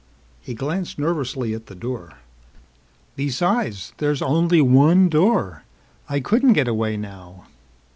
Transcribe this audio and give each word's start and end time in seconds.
He 0.41 0.55
glanced 0.55 0.97
nervously 0.97 1.53
at 1.53 1.67
the 1.67 1.75
door. 1.75 2.13
"Besides 3.15 3.93
there's 3.97 4.19
only 4.19 4.59
one 4.59 5.09
door. 5.09 5.63
I 6.09 6.19
couldn't 6.21 6.53
get 6.53 6.67
away 6.67 6.97
now." 6.97 7.45